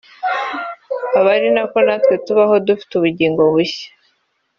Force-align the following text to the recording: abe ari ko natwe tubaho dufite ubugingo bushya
abe 1.17 1.29
ari 1.35 1.49
ko 1.71 1.77
natwe 1.85 2.13
tubaho 2.25 2.53
dufite 2.67 2.91
ubugingo 2.95 3.41
bushya 3.53 3.87